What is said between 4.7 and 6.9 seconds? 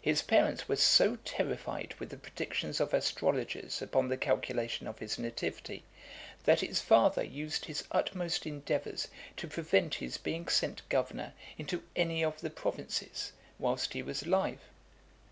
of his nativity, that his